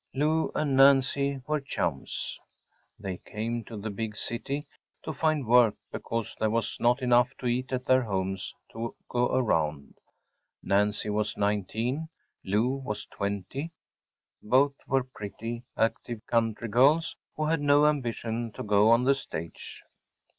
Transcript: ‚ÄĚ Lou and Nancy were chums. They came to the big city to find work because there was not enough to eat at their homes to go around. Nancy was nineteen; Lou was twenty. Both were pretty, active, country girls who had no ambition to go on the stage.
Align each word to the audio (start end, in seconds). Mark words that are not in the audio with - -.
‚ÄĚ 0.15 0.19
Lou 0.19 0.51
and 0.55 0.75
Nancy 0.75 1.39
were 1.45 1.61
chums. 1.61 2.39
They 2.99 3.17
came 3.17 3.63
to 3.65 3.77
the 3.77 3.91
big 3.91 4.17
city 4.17 4.65
to 5.03 5.13
find 5.13 5.45
work 5.45 5.75
because 5.91 6.35
there 6.39 6.49
was 6.49 6.75
not 6.79 7.03
enough 7.03 7.37
to 7.37 7.45
eat 7.45 7.71
at 7.71 7.85
their 7.85 8.01
homes 8.01 8.55
to 8.71 8.95
go 9.07 9.27
around. 9.27 9.93
Nancy 10.63 11.11
was 11.11 11.37
nineteen; 11.37 12.09
Lou 12.43 12.69
was 12.77 13.05
twenty. 13.05 13.73
Both 14.41 14.87
were 14.87 15.03
pretty, 15.03 15.65
active, 15.77 16.25
country 16.25 16.67
girls 16.69 17.15
who 17.35 17.45
had 17.45 17.61
no 17.61 17.85
ambition 17.85 18.51
to 18.53 18.63
go 18.63 18.89
on 18.89 19.03
the 19.03 19.13
stage. 19.13 19.83